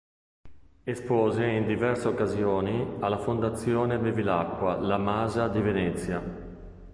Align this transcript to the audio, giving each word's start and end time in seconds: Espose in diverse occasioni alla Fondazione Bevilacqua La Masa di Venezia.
Espose 0.83 1.45
in 1.45 1.67
diverse 1.67 2.07
occasioni 2.07 2.95
alla 3.01 3.19
Fondazione 3.19 3.99
Bevilacqua 3.99 4.75
La 4.79 4.97
Masa 4.97 5.47
di 5.47 5.61
Venezia. 5.61 6.23